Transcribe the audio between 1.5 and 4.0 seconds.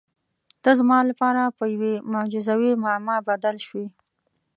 په یوې معجزوي معما بدل شوې.